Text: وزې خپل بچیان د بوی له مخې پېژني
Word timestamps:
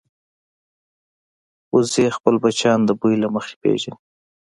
وزې 1.73 2.05
خپل 2.17 2.35
بچیان 2.43 2.79
د 2.85 2.89
بوی 2.99 3.15
له 3.23 3.27
مخې 3.35 3.53
پېژني 3.61 3.97